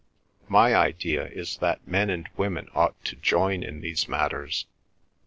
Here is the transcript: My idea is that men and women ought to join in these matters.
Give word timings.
My 0.47 0.73
idea 0.73 1.27
is 1.27 1.57
that 1.57 1.87
men 1.87 2.09
and 2.09 2.27
women 2.35 2.69
ought 2.73 2.99
to 3.05 3.15
join 3.15 3.61
in 3.61 3.81
these 3.81 4.07
matters. 4.07 4.65